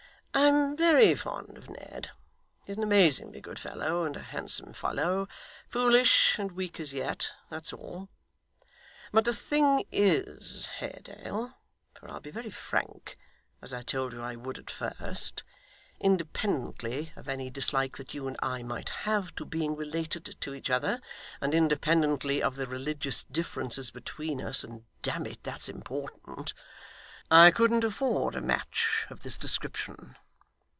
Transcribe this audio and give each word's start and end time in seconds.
I'm 0.33 0.77
very 0.77 1.13
fond 1.13 1.57
of 1.57 1.69
Ned. 1.69 2.11
He's 2.65 2.77
an 2.77 2.83
amazingly 2.83 3.41
good 3.41 3.59
fellow, 3.59 4.05
and 4.05 4.15
a 4.15 4.21
handsome 4.21 4.71
fellow 4.71 5.27
foolish 5.67 6.39
and 6.39 6.53
weak 6.53 6.79
as 6.79 6.93
yet; 6.93 7.31
that's 7.49 7.73
all. 7.73 8.07
But 9.11 9.25
the 9.25 9.33
thing 9.33 9.83
is, 9.91 10.67
Haredale 10.79 11.57
for 11.99 12.09
I'll 12.09 12.21
be 12.21 12.31
very 12.31 12.49
frank, 12.49 13.17
as 13.61 13.73
I 13.73 13.81
told 13.81 14.13
you 14.13 14.21
I 14.21 14.37
would 14.37 14.57
at 14.57 14.71
first 14.71 15.43
independently 15.99 17.11
of 17.17 17.27
any 17.27 17.49
dislike 17.49 17.97
that 17.97 18.13
you 18.13 18.25
and 18.29 18.37
I 18.41 18.63
might 18.63 18.89
have 19.03 19.35
to 19.35 19.43
being 19.43 19.75
related 19.75 20.35
to 20.39 20.53
each 20.55 20.69
other, 20.69 21.01
and 21.41 21.53
independently 21.53 22.41
of 22.41 22.55
the 22.55 22.67
religious 22.67 23.21
differences 23.25 23.91
between 23.91 24.41
us 24.41 24.63
and 24.63 24.85
damn 25.01 25.25
it, 25.25 25.43
that's 25.43 25.67
important 25.67 26.53
I 27.29 27.51
couldn't 27.51 27.85
afford 27.85 28.35
a 28.35 28.41
match 28.41 29.05
of 29.09 29.23
this 29.23 29.37
description. 29.37 30.17